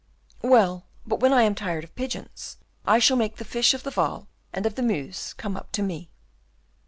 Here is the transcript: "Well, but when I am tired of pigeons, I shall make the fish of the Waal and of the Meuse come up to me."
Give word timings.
"Well, 0.41 0.87
but 1.05 1.19
when 1.19 1.31
I 1.31 1.43
am 1.43 1.53
tired 1.53 1.83
of 1.83 1.93
pigeons, 1.95 2.57
I 2.87 2.97
shall 2.97 3.17
make 3.17 3.35
the 3.35 3.45
fish 3.45 3.75
of 3.75 3.83
the 3.83 3.93
Waal 3.95 4.27
and 4.51 4.65
of 4.65 4.73
the 4.73 4.81
Meuse 4.81 5.31
come 5.33 5.55
up 5.55 5.71
to 5.73 5.83
me." 5.83 6.09